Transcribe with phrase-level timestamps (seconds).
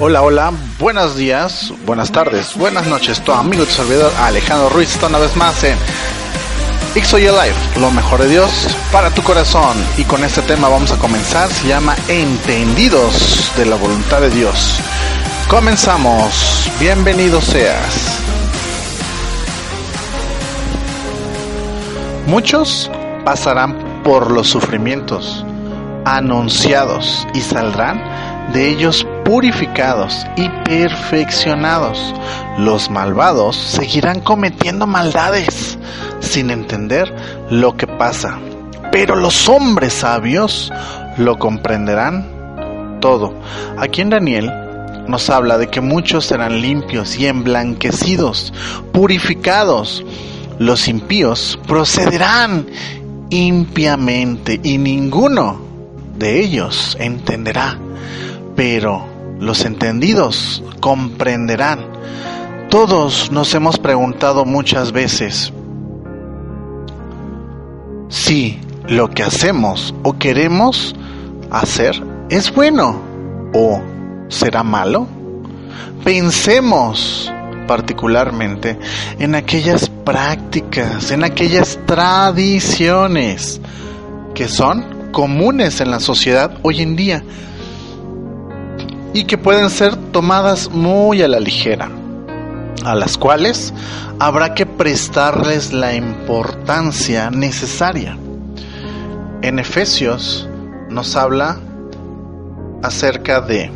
[0.00, 4.94] Hola, hola, buenos días, buenas tardes, buenas noches, tu amigo y tu servidor Alejandro Ruiz
[4.94, 5.76] está una vez más en
[6.94, 9.76] XOY Life, lo mejor de Dios para tu corazón.
[9.96, 14.78] Y con este tema vamos a comenzar, se llama Entendidos de la voluntad de Dios.
[15.50, 18.20] Comenzamos, bienvenido seas.
[22.28, 22.88] Muchos
[23.24, 25.44] pasarán por los sufrimientos
[26.04, 28.00] anunciados y saldrán
[28.52, 32.14] de ellos purificados y perfeccionados.
[32.56, 35.78] Los malvados seguirán cometiendo maldades
[36.20, 37.14] sin entender
[37.50, 38.38] lo que pasa.
[38.90, 40.72] Pero los hombres sabios
[41.18, 43.34] lo comprenderán todo.
[43.76, 44.50] Aquí en Daniel
[45.06, 48.54] nos habla de que muchos serán limpios y emblanquecidos,
[48.92, 50.06] purificados.
[50.58, 52.66] Los impíos procederán
[53.28, 55.60] impiamente y ninguno
[56.16, 57.78] de ellos entenderá.
[58.56, 61.86] Pero los entendidos comprenderán.
[62.70, 65.52] Todos nos hemos preguntado muchas veces
[68.08, 70.94] si lo que hacemos o queremos
[71.50, 73.00] hacer es bueno
[73.54, 73.80] o
[74.28, 75.06] será malo.
[76.04, 77.32] Pensemos
[77.66, 78.78] particularmente
[79.18, 83.60] en aquellas prácticas, en aquellas tradiciones
[84.34, 87.22] que son comunes en la sociedad hoy en día
[89.18, 91.90] y que pueden ser tomadas muy a la ligera,
[92.84, 93.74] a las cuales
[94.20, 98.16] habrá que prestarles la importancia necesaria.
[99.42, 100.48] En Efesios
[100.88, 101.58] nos habla
[102.84, 103.72] acerca de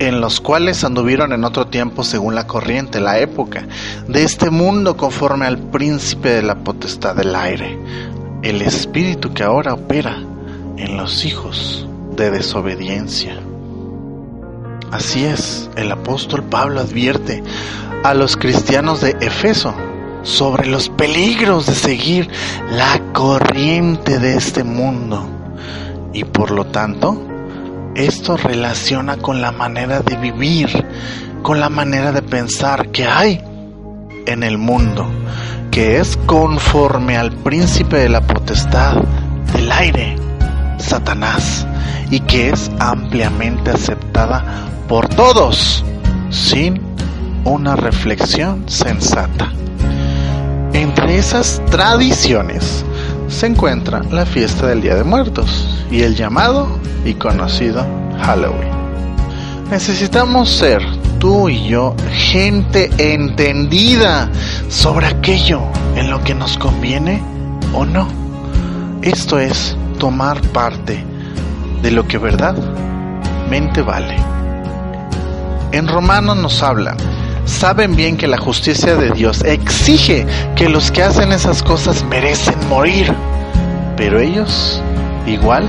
[0.00, 3.66] en los cuales anduvieron en otro tiempo según la corriente, la época,
[4.06, 7.78] de este mundo conforme al príncipe de la potestad del aire,
[8.42, 10.18] el espíritu que ahora opera
[10.76, 13.47] en los hijos de desobediencia.
[14.90, 17.42] Así es, el apóstol Pablo advierte
[18.04, 19.74] a los cristianos de Efeso
[20.22, 22.30] sobre los peligros de seguir
[22.70, 25.28] la corriente de este mundo.
[26.14, 27.22] Y por lo tanto
[27.94, 30.86] esto relaciona con la manera de vivir,
[31.42, 33.42] con la manera de pensar que hay
[34.26, 35.06] en el mundo,
[35.70, 39.02] que es conforme al príncipe de la potestad
[39.52, 40.16] del aire,
[40.78, 41.66] Satanás,
[42.10, 45.84] y que es ampliamente aceptada por todos,
[46.30, 46.80] sin
[47.44, 49.52] una reflexión sensata.
[50.72, 52.84] Entre esas tradiciones
[53.28, 56.66] se encuentra la fiesta del Día de Muertos y el llamado
[57.04, 57.86] y conocido
[58.22, 58.70] Halloween.
[59.70, 60.82] Necesitamos ser,
[61.18, 64.30] tú y yo, gente entendida
[64.70, 65.60] sobre aquello
[65.96, 67.22] en lo que nos conviene
[67.74, 68.08] o no.
[69.02, 71.04] Esto es tomar parte
[71.82, 74.37] de lo que verdadmente vale.
[75.72, 76.96] En Romanos nos habla
[77.48, 82.54] saben bien que la justicia de Dios exige que los que hacen esas cosas merecen
[82.68, 83.12] morir,
[83.96, 84.82] pero ellos
[85.26, 85.68] igual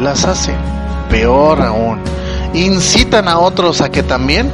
[0.00, 0.56] las hacen,
[1.08, 2.00] peor aún,
[2.52, 4.50] incitan a otros a que también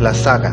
[0.00, 0.52] las hagan.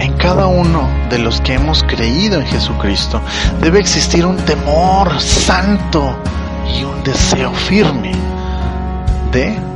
[0.00, 3.20] En cada uno de los que hemos creído en Jesucristo
[3.60, 6.16] debe existir un temor santo
[6.72, 8.12] y un deseo firme
[9.32, 9.67] de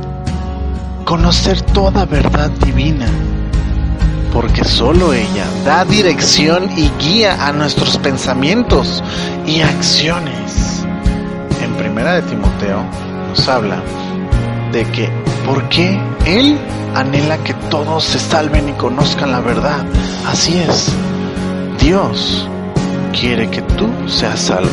[1.03, 3.07] conocer toda verdad divina,
[4.31, 9.03] porque solo ella da dirección y guía a nuestros pensamientos
[9.45, 10.85] y acciones.
[11.61, 12.83] En primera de Timoteo
[13.29, 13.81] nos habla
[14.71, 15.09] de que
[15.45, 16.57] por qué él
[16.95, 19.85] anhela que todos se salven y conozcan la verdad.
[20.27, 20.91] Así es.
[21.79, 22.47] Dios
[23.19, 24.69] quiere que tú seas salvo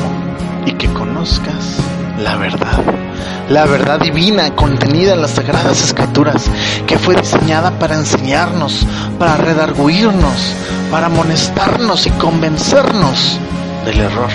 [0.66, 1.78] y que conozcas
[2.18, 2.99] la verdad
[3.48, 6.50] la verdad divina contenida en las sagradas escrituras,
[6.86, 8.86] que fue diseñada para enseñarnos,
[9.18, 10.54] para redarguirnos,
[10.90, 13.38] para amonestarnos y convencernos
[13.84, 14.30] del error,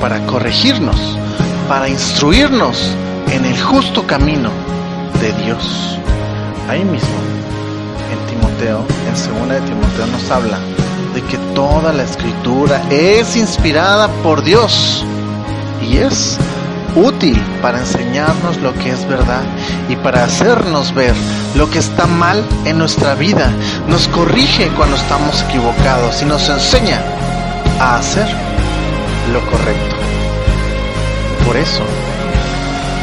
[0.00, 1.18] para corregirnos,
[1.68, 2.94] para instruirnos
[3.30, 4.50] en el justo camino
[5.20, 5.98] de Dios.
[6.68, 7.08] Ahí mismo,
[8.12, 10.58] en Timoteo, en segunda de Timoteo nos habla
[11.14, 15.04] de que toda la escritura es inspirada por Dios
[15.82, 16.38] y es
[16.94, 19.42] útil para enseñarnos lo que es verdad
[19.88, 21.14] y para hacernos ver
[21.54, 23.50] lo que está mal en nuestra vida.
[23.88, 27.00] Nos corrige cuando estamos equivocados y nos enseña
[27.80, 28.26] a hacer
[29.32, 29.96] lo correcto.
[31.46, 31.82] Por eso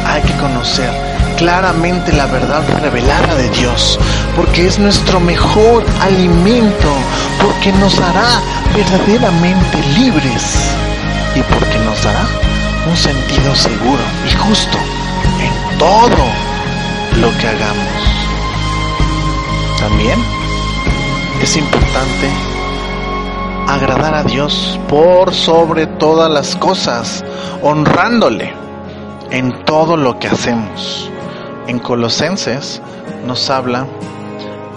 [0.05, 0.89] hay que conocer
[1.37, 3.97] claramente la verdad revelada de Dios,
[4.35, 6.93] porque es nuestro mejor alimento,
[7.41, 8.41] porque nos hará
[8.75, 10.73] verdaderamente libres
[11.35, 12.27] y porque nos dará
[12.89, 14.77] un sentido seguro y justo
[15.39, 16.25] en todo
[17.21, 18.03] lo que hagamos.
[19.79, 20.19] También
[21.39, 22.29] es importante
[23.67, 27.23] agradar a Dios por sobre todas las cosas,
[27.61, 28.53] honrándole
[29.29, 31.11] en todo lo que hacemos.
[31.67, 32.81] En Colosenses
[33.23, 33.85] nos habla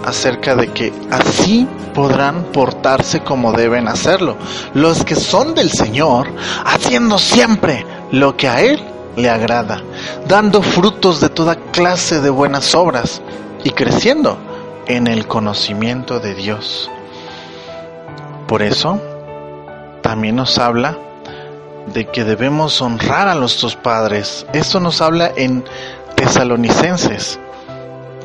[0.05, 4.37] acerca de que así podrán portarse como deben hacerlo,
[4.73, 6.27] los que son del Señor,
[6.65, 8.79] haciendo siempre lo que a Él
[9.15, 9.81] le agrada,
[10.27, 13.23] dando frutos de toda clase de buenas obras
[13.63, 14.37] y creciendo
[14.85, 16.91] en el conocimiento de Dios.
[18.47, 19.01] Por eso,
[20.03, 20.95] también nos habla
[21.87, 24.45] de que debemos honrar a nuestros padres.
[24.53, 25.65] Esto nos habla en
[26.15, 27.39] Tesalonicenses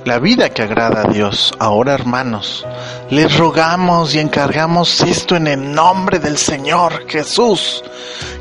[0.08, 1.52] la vida que agrada a Dios.
[1.58, 2.66] Ahora, hermanos,
[3.10, 7.84] les rogamos y encargamos esto en el nombre del Señor Jesús,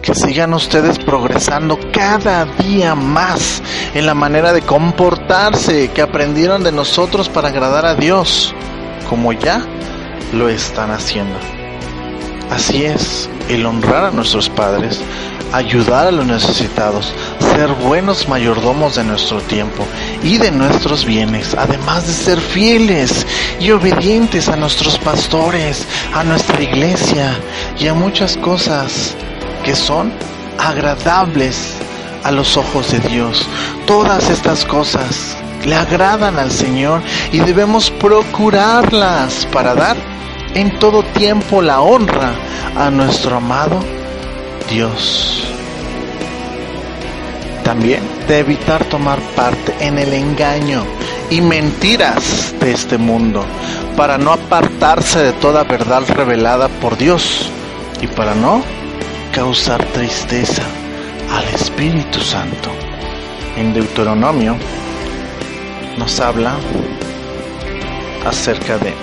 [0.02, 3.62] que sigan ustedes progresando cada día más
[3.94, 8.56] en la manera de comportarse que aprendieron de nosotros para agradar a Dios,
[9.10, 9.62] como ya
[10.32, 11.38] lo están haciendo.
[12.50, 15.02] Así es, el honrar a nuestros padres
[15.52, 19.86] ayudar a los necesitados, ser buenos mayordomos de nuestro tiempo
[20.24, 23.26] y de nuestros bienes, además de ser fieles
[23.60, 27.38] y obedientes a nuestros pastores, a nuestra iglesia
[27.80, 29.16] y a muchas cosas
[29.64, 30.12] que son
[30.58, 31.76] agradables
[32.24, 33.48] a los ojos de Dios.
[33.86, 37.02] Todas estas cosas le agradan al Señor
[37.32, 39.98] y debemos procurarlas para dar
[40.54, 42.34] en todo tiempo la honra
[42.76, 43.80] a nuestro amado
[44.70, 45.44] Dios.
[47.64, 50.84] También de evitar tomar parte en el engaño
[51.30, 53.46] y mentiras de este mundo,
[53.96, 57.50] para no apartarse de toda verdad revelada por Dios
[58.02, 58.64] y para no
[59.34, 60.64] causar tristeza
[61.32, 62.70] al Espíritu Santo.
[63.58, 64.56] En Deuteronomio
[65.98, 66.56] nos habla
[68.26, 68.94] acerca de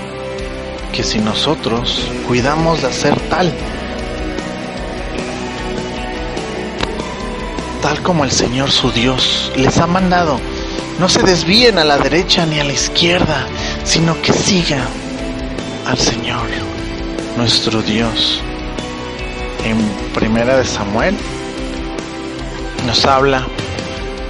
[0.93, 3.53] que si nosotros cuidamos de hacer tal,
[7.85, 10.41] tal como el Señor su Dios les ha mandado.
[10.99, 13.47] No se desvíen a la derecha ni a la izquierda,
[13.85, 14.89] sino que sigan
[15.85, 16.47] al Señor,
[17.37, 18.41] nuestro Dios.
[19.67, 19.77] En
[20.15, 21.15] Primera de Samuel
[22.87, 23.47] nos habla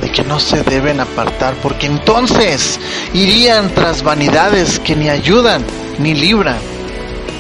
[0.03, 2.81] de que no se deben apartar, porque entonces
[3.13, 5.65] irían tras vanidades que ni ayudan
[6.01, 6.59] ni libran,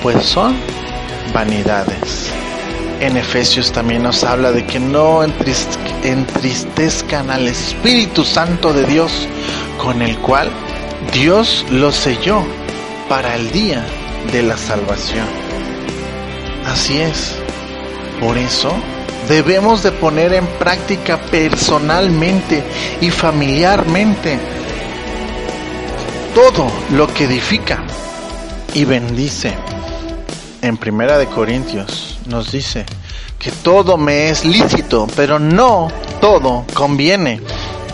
[0.01, 0.55] pues son
[1.33, 2.44] vanidades.
[3.00, 9.29] En Efesios también nos habla de que no entristezcan al Espíritu Santo de Dios,
[9.79, 10.49] con el cual
[11.12, 12.44] Dios lo selló
[13.08, 13.85] para el día
[14.32, 15.26] de la salvación.
[16.67, 17.37] Así es.
[18.20, 18.73] Por eso
[19.29, 22.62] debemos de poner en práctica personalmente
[23.00, 24.38] y familiarmente
[26.35, 27.85] todo lo que edifica
[28.73, 29.55] y bendice.
[30.62, 32.85] En Primera de Corintios nos dice
[33.38, 35.88] que todo me es lícito, pero no
[36.21, 37.41] todo conviene.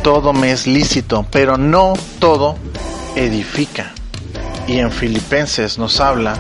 [0.03, 2.56] Todo me es lícito, pero no todo
[3.17, 3.93] edifica.
[4.67, 6.35] Y en Filipenses nos habla,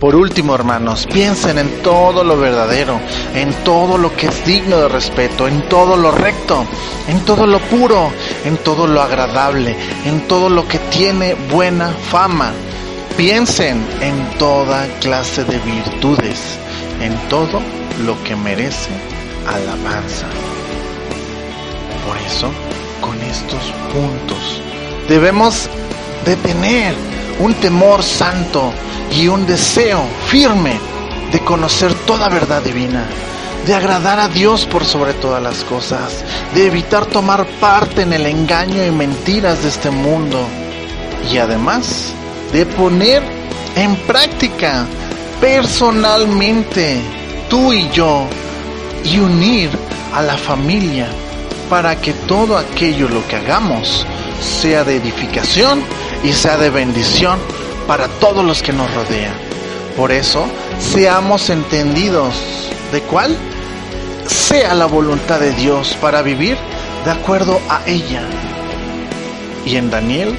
[0.00, 3.00] por último hermanos, piensen en todo lo verdadero,
[3.34, 6.66] en todo lo que es digno de respeto, en todo lo recto,
[7.08, 8.10] en todo lo puro,
[8.44, 9.74] en todo lo agradable,
[10.04, 12.52] en todo lo que tiene buena fama.
[13.16, 16.58] Piensen en toda clase de virtudes
[17.00, 17.62] en todo
[18.04, 18.90] lo que merece
[19.46, 20.26] alabanza.
[22.06, 22.50] Por eso,
[23.00, 24.60] con estos puntos,
[25.08, 25.70] debemos
[26.26, 26.94] de tener
[27.38, 28.70] un temor santo
[29.10, 30.78] y un deseo firme
[31.32, 33.06] de conocer toda verdad divina,
[33.66, 36.22] de agradar a Dios por sobre todas las cosas,
[36.54, 40.46] de evitar tomar parte en el engaño y mentiras de este mundo
[41.32, 42.12] y además
[42.56, 43.22] de poner
[43.74, 44.86] en práctica
[45.42, 46.96] personalmente,
[47.50, 48.26] tú y yo,
[49.04, 49.68] y unir
[50.14, 51.06] a la familia
[51.68, 54.06] para que todo aquello lo que hagamos
[54.40, 55.82] sea de edificación
[56.24, 57.38] y sea de bendición
[57.86, 59.34] para todos los que nos rodean.
[59.94, 60.46] Por eso,
[60.78, 62.32] seamos entendidos
[62.90, 63.36] de cuál
[64.26, 66.56] sea la voluntad de Dios para vivir
[67.04, 68.22] de acuerdo a ella.
[69.66, 70.38] Y en Daniel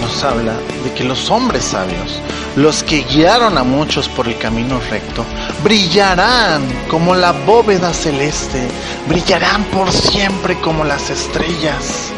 [0.00, 2.20] nos habla de que los hombres sabios,
[2.56, 5.24] los que guiaron a muchos por el camino recto,
[5.62, 8.68] brillarán como la bóveda celeste,
[9.08, 12.10] brillarán por siempre como las estrellas.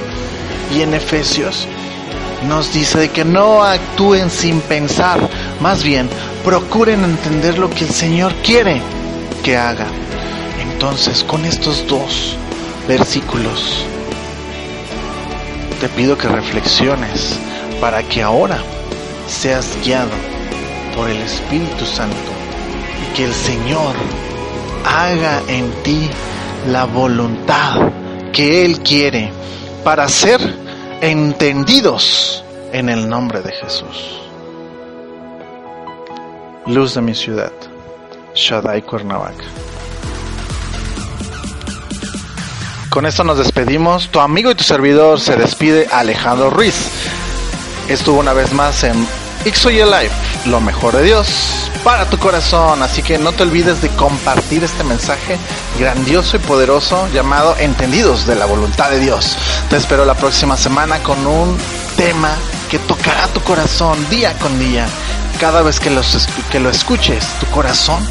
[0.74, 1.66] Y en Efesios
[2.48, 5.18] nos dice de que no actúen sin pensar,
[5.60, 6.08] más bien
[6.44, 8.80] procuren entender lo que el Señor quiere
[9.42, 9.86] que haga.
[10.60, 12.36] Entonces, con estos dos
[12.86, 13.84] versículos,
[15.80, 17.38] te pido que reflexiones
[17.80, 18.58] para que ahora
[19.28, 20.10] seas guiado
[20.94, 22.16] por el Espíritu Santo
[23.02, 23.94] y que el Señor
[24.84, 26.08] haga en ti
[26.68, 27.90] la voluntad
[28.32, 29.30] que Él quiere
[29.84, 30.40] para ser
[31.00, 34.20] entendidos en el nombre de Jesús.
[36.66, 37.52] Luz de mi ciudad,
[38.34, 39.44] Shaddai Cuernavaca.
[42.90, 44.08] Con esto nos despedimos.
[44.08, 46.74] Tu amigo y tu servidor se despide Alejandro Ruiz.
[47.88, 49.06] Estuvo una vez más en
[49.44, 50.10] Ixoy Life,
[50.46, 52.82] lo mejor de Dios para tu corazón.
[52.82, 55.38] Así que no te olvides de compartir este mensaje
[55.78, 59.38] grandioso y poderoso llamado Entendidos de la voluntad de Dios.
[59.70, 61.56] Te espero la próxima semana con un
[61.96, 62.34] tema
[62.68, 64.88] que tocará tu corazón día con día.
[65.38, 65.96] Cada vez que,
[66.50, 68.04] que lo escuches, tu corazón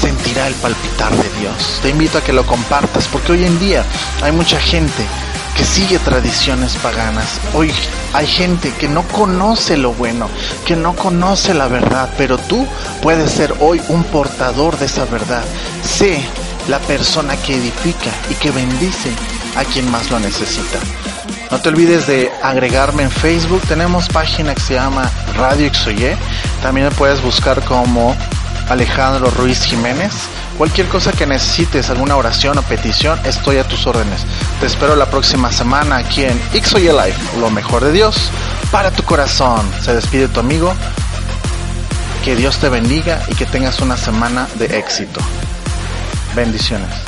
[0.00, 1.80] sentirá el palpitar de Dios.
[1.82, 3.84] Te invito a que lo compartas porque hoy en día
[4.22, 5.04] hay mucha gente
[5.56, 7.40] que sigue tradiciones paganas.
[7.54, 7.72] Hoy
[8.12, 10.28] hay gente que no conoce lo bueno,
[10.66, 12.66] que no conoce la verdad, pero tú
[13.02, 15.42] puedes ser hoy un portador de esa verdad.
[15.82, 16.22] Sé
[16.68, 19.10] la persona que edifica y que bendice
[19.56, 20.78] a quien más lo necesita.
[21.50, 23.62] No te olvides de agregarme en Facebook.
[23.68, 26.16] Tenemos página que se llama Radio Xoye.
[26.60, 28.14] También me puedes buscar como
[28.68, 30.12] Alejandro Ruiz Jiménez.
[30.58, 34.24] Cualquier cosa que necesites, alguna oración o petición, estoy a tus órdenes.
[34.58, 38.30] Te espero la próxima semana aquí en Xoye Life, lo mejor de Dios
[38.70, 39.70] para tu corazón.
[39.82, 40.74] Se despide tu amigo.
[42.24, 45.20] Que Dios te bendiga y que tengas una semana de éxito.
[46.34, 47.05] Bendiciones.